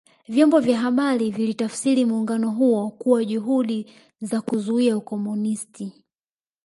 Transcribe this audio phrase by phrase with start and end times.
[0.27, 3.85] Vyombo vya habari vilitafsiri muungano huo kuwa juhudi
[4.21, 5.93] za kuzuia Ukomunisti